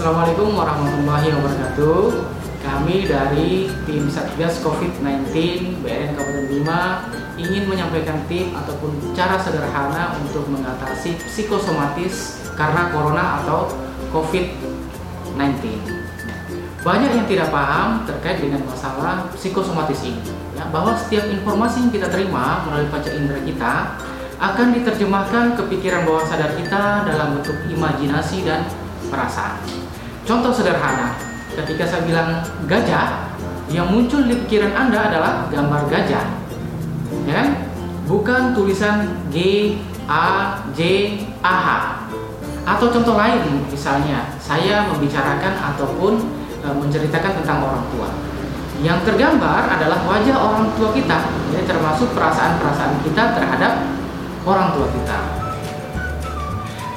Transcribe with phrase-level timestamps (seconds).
[0.00, 2.24] Assalamualaikum warahmatullahi wabarakatuh.
[2.64, 5.28] Kami dari tim Satgas COVID-19
[5.84, 7.04] BRN Kabupaten Bima
[7.36, 13.76] ingin menyampaikan tip ataupun cara sederhana untuk mengatasi psikosomatis karena corona atau
[14.16, 15.68] COVID-19.
[16.80, 20.24] Banyak yang tidak paham terkait dengan masalah psikosomatis ini,
[20.56, 24.00] ya, bahwa setiap informasi yang kita terima melalui panca indera kita
[24.40, 28.64] akan diterjemahkan ke pikiran bawah sadar kita dalam bentuk imajinasi dan
[29.12, 29.89] perasaan.
[30.30, 31.18] Contoh sederhana,
[31.58, 32.38] ketika saya bilang
[32.70, 33.34] gajah,
[33.66, 36.22] yang muncul di pikiran Anda adalah gambar gajah.
[37.26, 37.48] Ya kan?
[38.06, 39.74] Bukan tulisan G
[40.06, 40.82] A J
[41.42, 41.68] A H.
[42.62, 46.22] Atau contoh lain misalnya, saya membicarakan ataupun
[46.62, 48.14] e, menceritakan tentang orang tua.
[48.86, 53.82] Yang tergambar adalah wajah orang tua kita, jadi termasuk perasaan-perasaan kita terhadap
[54.46, 55.18] orang tua kita.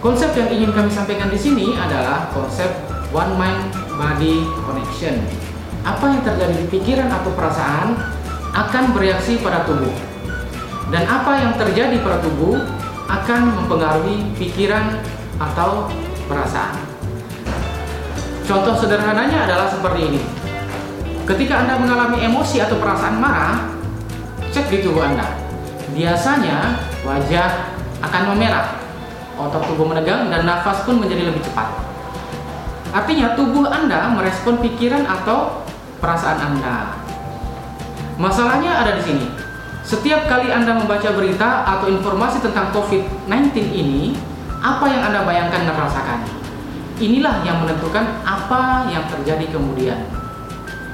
[0.00, 5.24] Konsep yang ingin kami sampaikan di sini adalah konsep one mind body connection.
[5.84, 7.96] Apa yang terjadi di pikiran atau perasaan
[8.52, 9.92] akan bereaksi pada tubuh.
[10.88, 12.56] Dan apa yang terjadi pada tubuh
[13.08, 15.00] akan mempengaruhi pikiran
[15.40, 15.88] atau
[16.28, 16.76] perasaan.
[18.48, 20.20] Contoh sederhananya adalah seperti ini.
[21.28, 23.68] Ketika Anda mengalami emosi atau perasaan marah,
[24.48, 25.28] cek di tubuh Anda.
[25.92, 27.48] Biasanya wajah
[28.00, 28.80] akan memerah,
[29.36, 31.68] otot tubuh menegang dan nafas pun menjadi lebih cepat.
[32.88, 35.64] Artinya tubuh Anda merespon pikiran atau
[36.00, 36.96] perasaan Anda.
[38.16, 39.26] Masalahnya ada di sini.
[39.84, 44.12] Setiap kali Anda membaca berita atau informasi tentang COVID-19 ini,
[44.60, 46.20] apa yang Anda bayangkan dan rasakan?
[46.98, 49.96] Inilah yang menentukan apa yang terjadi kemudian.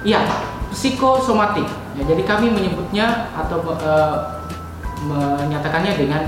[0.04, 0.20] Ya,
[0.70, 1.64] psikosomatik.
[1.96, 3.92] Ya, jadi kami menyebutnya atau e,
[5.08, 6.22] menyatakannya dengan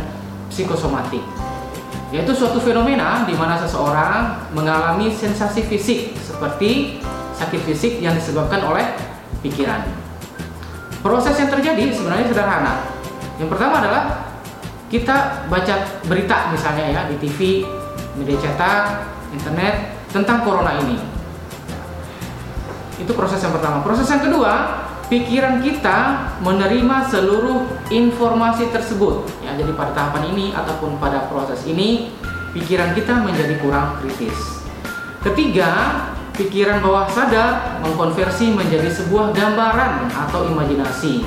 [0.49, 1.21] psikosomatik.
[2.15, 7.03] Yaitu suatu fenomena di mana seseorang mengalami sensasi fisik seperti
[7.35, 8.87] sakit fisik yang disebabkan oleh
[9.43, 9.83] pikiran.
[11.03, 12.75] Proses yang terjadi sebenarnya sederhana.
[13.43, 14.03] Yang pertama adalah
[14.87, 15.75] kita baca
[16.07, 17.67] berita misalnya ya di TV,
[18.15, 18.83] media cetak,
[19.35, 20.99] internet tentang corona ini.
[22.97, 23.85] Itu proses yang pertama.
[23.85, 29.23] Proses yang kedua, pikiran kita menerima seluruh informasi tersebut.
[29.43, 32.11] Ya, jadi pada tahapan ini ataupun pada proses ini,
[32.55, 34.67] pikiran kita menjadi kurang kritis.
[35.23, 35.71] Ketiga,
[36.35, 41.23] pikiran bawah sadar mengkonversi menjadi sebuah gambaran atau imajinasi.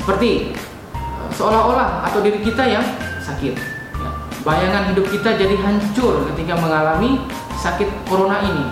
[0.00, 0.56] Seperti
[0.96, 2.84] eh, seolah-olah atau diri kita yang
[3.20, 3.54] sakit.
[4.00, 4.10] Ya,
[4.40, 7.20] bayangan hidup kita jadi hancur ketika mengalami
[7.60, 8.64] sakit corona ini.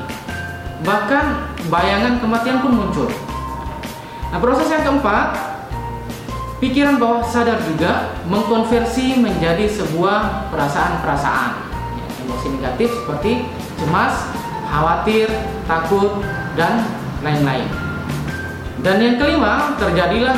[0.81, 1.25] Bahkan
[1.69, 3.09] bayangan kematian pun muncul.
[4.32, 5.38] Nah, proses yang keempat,
[6.59, 11.53] pikiran bawah sadar juga mengkonversi menjadi sebuah perasaan-perasaan.
[11.97, 13.47] Ya, emosi negatif seperti
[13.78, 14.14] cemas,
[14.66, 15.31] khawatir,
[15.70, 16.20] takut,
[16.59, 16.82] dan
[17.22, 17.69] lain-lain.
[18.82, 20.37] Dan yang kelima, terjadilah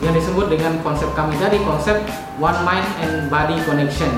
[0.00, 2.00] yang disebut dengan konsep kami tadi, konsep
[2.40, 4.08] one mind and body connection,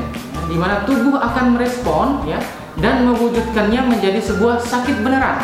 [0.47, 2.39] di mana tubuh akan merespon ya
[2.79, 5.43] dan mewujudkannya menjadi sebuah sakit beneran.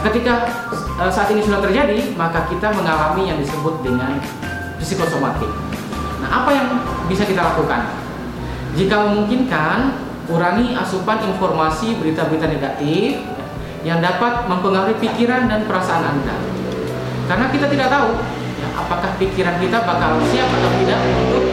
[0.00, 0.48] Nah, ketika
[0.96, 4.16] uh, saat ini sudah terjadi, maka kita mengalami yang disebut dengan
[4.80, 5.52] psikosomatik.
[6.24, 6.72] Nah, apa yang
[7.04, 7.84] bisa kita lakukan?
[8.80, 13.20] Jika memungkinkan, kurangi asupan informasi berita-berita negatif
[13.84, 16.36] yang dapat mempengaruhi pikiran dan perasaan Anda.
[17.28, 18.24] Karena kita tidak tahu
[18.56, 21.44] ya, apakah pikiran kita bakal siap atau tidak untuk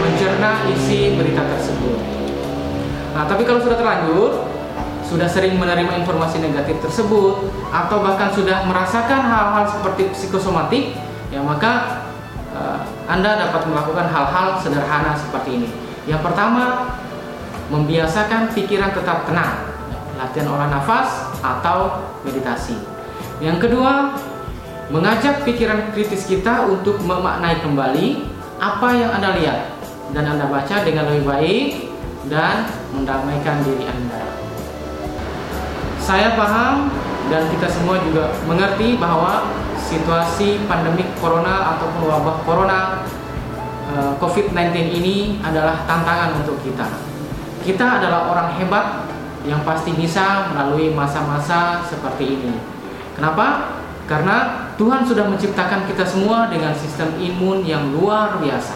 [0.00, 2.00] mencerna isi berita tersebut.
[3.12, 4.48] Nah, tapi kalau sudah terlanjur,
[5.10, 10.94] sudah sering menerima informasi negatif tersebut, atau bahkan sudah merasakan hal-hal seperti psikosomatik,
[11.34, 12.06] ya maka
[12.54, 12.78] uh,
[13.10, 15.68] Anda dapat melakukan hal-hal sederhana seperti ini.
[16.06, 16.94] Yang pertama,
[17.74, 19.66] membiasakan pikiran tetap tenang,
[20.14, 22.78] latihan olah nafas atau meditasi.
[23.42, 24.14] Yang kedua,
[24.94, 28.26] mengajak pikiran kritis kita untuk memaknai kembali
[28.62, 29.60] apa yang Anda lihat
[30.14, 31.66] dan Anda baca dengan lebih baik
[32.26, 34.09] dan mendamaikan diri Anda.
[36.10, 36.90] Saya paham
[37.30, 39.46] dan kita semua juga mengerti bahwa
[39.78, 43.06] situasi pandemik corona ataupun wabah corona
[43.94, 46.90] eh, COVID-19 ini adalah tantangan untuk kita.
[47.62, 49.06] Kita adalah orang hebat
[49.46, 52.58] yang pasti bisa melalui masa-masa seperti ini.
[53.14, 53.78] Kenapa?
[54.10, 58.74] Karena Tuhan sudah menciptakan kita semua dengan sistem imun yang luar biasa.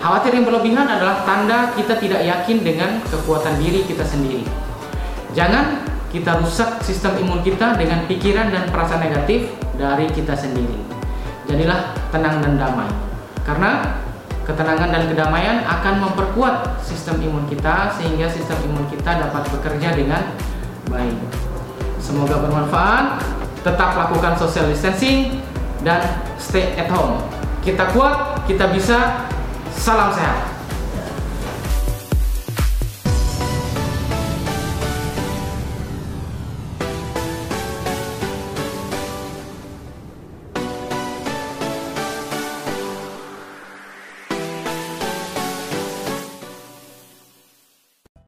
[0.00, 4.48] Khawatir yang berlebihan adalah tanda kita tidak yakin dengan kekuatan diri kita sendiri.
[5.36, 10.80] Jangan kita rusak sistem imun kita dengan pikiran dan perasaan negatif dari kita sendiri.
[11.44, 12.88] Jadilah tenang dan damai.
[13.44, 14.00] Karena
[14.44, 20.32] ketenangan dan kedamaian akan memperkuat sistem imun kita sehingga sistem imun kita dapat bekerja dengan
[20.88, 21.16] baik.
[22.00, 23.20] Semoga bermanfaat.
[23.60, 25.44] Tetap lakukan social distancing
[25.84, 26.00] dan
[26.40, 27.20] stay at home.
[27.60, 29.28] Kita kuat, kita bisa.
[29.68, 30.57] Salam sehat.